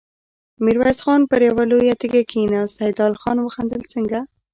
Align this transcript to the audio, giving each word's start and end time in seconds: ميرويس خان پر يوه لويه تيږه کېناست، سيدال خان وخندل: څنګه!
ميرويس 0.63 0.99
خان 1.05 1.21
پر 1.29 1.39
يوه 1.49 1.63
لويه 1.71 1.95
تيږه 2.01 2.23
کېناست، 2.31 2.75
سيدال 2.79 3.13
خان 3.21 3.37
وخندل: 3.41 3.81
څنګه! 3.93 4.19